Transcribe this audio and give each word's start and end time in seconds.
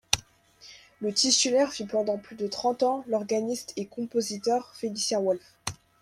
Le 0.99 1.13
titulaire 1.13 1.71
fut 1.73 1.85
pendant 1.85 2.17
plus 2.17 2.35
de 2.35 2.47
trente 2.47 2.81
ans 2.81 3.05
l'organiste 3.07 3.71
et 3.75 3.85
compositeur 3.85 4.73
Félicien 4.75 5.19
Wolff. 5.19 5.53